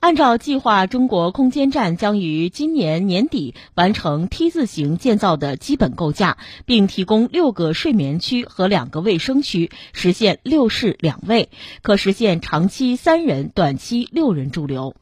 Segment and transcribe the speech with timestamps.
[0.00, 11.50] 按照计划中国空间站将于今年年底完成 t 字形建造的基本构架并提供六个睡眠区和两个卫生区实现六室两卫
[11.82, 14.94] 可实现长期三人短期六人驻留。